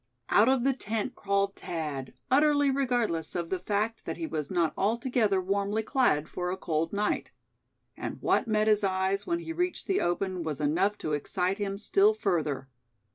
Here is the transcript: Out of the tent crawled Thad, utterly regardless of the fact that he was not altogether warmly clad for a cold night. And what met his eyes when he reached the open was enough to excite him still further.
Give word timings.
Out 0.29 0.49
of 0.49 0.63
the 0.63 0.73
tent 0.73 1.13
crawled 1.13 1.55
Thad, 1.55 2.15
utterly 2.31 2.71
regardless 2.71 3.35
of 3.35 3.51
the 3.51 3.59
fact 3.59 4.05
that 4.05 4.17
he 4.17 4.25
was 4.25 4.49
not 4.49 4.73
altogether 4.75 5.39
warmly 5.39 5.83
clad 5.83 6.27
for 6.27 6.49
a 6.49 6.57
cold 6.57 6.91
night. 6.91 7.29
And 7.95 8.19
what 8.19 8.47
met 8.47 8.65
his 8.67 8.83
eyes 8.83 9.27
when 9.27 9.41
he 9.41 9.53
reached 9.53 9.85
the 9.85 10.01
open 10.01 10.41
was 10.41 10.59
enough 10.59 10.97
to 11.05 11.13
excite 11.13 11.59
him 11.59 11.77
still 11.77 12.15
further. 12.15 12.67